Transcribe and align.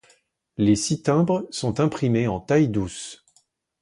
Les 0.57 0.75
six 0.75 1.03
timbres 1.03 1.45
sont 1.51 1.79
imprimés 1.79 2.27
en 2.27 2.39
taille-douce. 2.39 3.23